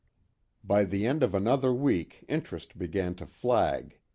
By 0.63 0.83
the 0.85 1.05
end 1.05 1.21
of 1.21 1.35
another 1.35 1.71
week 1.71 2.25
interest 2.27 2.75
began 2.79 3.13
to 3.13 3.27
flag. 3.27 3.99